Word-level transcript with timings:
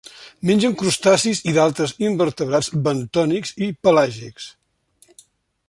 Mengen 0.49 0.71
crustacis 0.81 1.41
i 1.51 1.53
d'altres 1.57 1.93
invertebrats 2.07 2.71
bentònics 2.89 3.55
i 3.67 3.69
pelàgics. 3.89 4.49